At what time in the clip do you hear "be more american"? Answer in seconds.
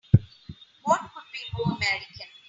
1.31-2.25